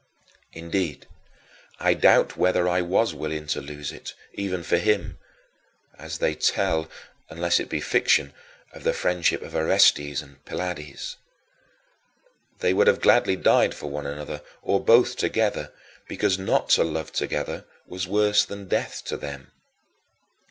[0.53, 1.05] Indeed,
[1.79, 5.19] I doubt whether I was willing to lose it, even for him
[5.95, 6.89] as they tell
[7.29, 8.33] (unless it be fiction)
[8.73, 11.17] of the friendship of Orestes and Pylades;
[12.61, 15.71] they would have gladly died for one another, or both together,
[16.07, 19.51] because not to love together was worse than death to them.